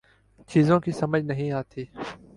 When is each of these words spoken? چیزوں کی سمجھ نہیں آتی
چیزوں 0.49 0.79
کی 0.79 0.91
سمجھ 0.91 1.23
نہیں 1.23 1.51
آتی 1.51 1.83